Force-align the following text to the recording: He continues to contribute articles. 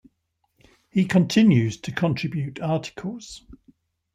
He 0.89 1.05
continues 1.05 1.77
to 1.81 1.91
contribute 1.91 2.59
articles. 2.59 3.43